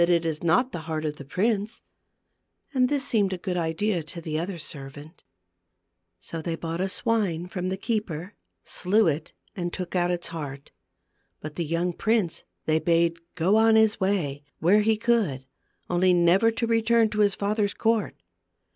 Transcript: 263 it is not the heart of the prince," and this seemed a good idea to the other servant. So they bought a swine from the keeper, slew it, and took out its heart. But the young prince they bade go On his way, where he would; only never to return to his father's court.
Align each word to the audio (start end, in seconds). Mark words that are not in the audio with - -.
263 0.03 0.17
it 0.17 0.33
is 0.33 0.43
not 0.43 0.71
the 0.71 0.79
heart 0.89 1.05
of 1.05 1.17
the 1.17 1.23
prince," 1.23 1.81
and 2.73 2.89
this 2.89 3.07
seemed 3.07 3.31
a 3.33 3.37
good 3.37 3.55
idea 3.55 4.01
to 4.01 4.19
the 4.19 4.39
other 4.39 4.57
servant. 4.57 5.21
So 6.19 6.41
they 6.41 6.55
bought 6.55 6.81
a 6.81 6.89
swine 6.89 7.45
from 7.45 7.69
the 7.69 7.77
keeper, 7.77 8.33
slew 8.63 9.05
it, 9.05 9.31
and 9.55 9.71
took 9.71 9.95
out 9.95 10.09
its 10.09 10.29
heart. 10.29 10.71
But 11.39 11.53
the 11.53 11.65
young 11.65 11.93
prince 11.93 12.43
they 12.65 12.79
bade 12.79 13.19
go 13.35 13.57
On 13.57 13.75
his 13.75 13.99
way, 13.99 14.41
where 14.57 14.81
he 14.81 14.99
would; 15.07 15.45
only 15.87 16.15
never 16.15 16.49
to 16.49 16.65
return 16.65 17.09
to 17.09 17.19
his 17.19 17.35
father's 17.35 17.75
court. 17.75 18.15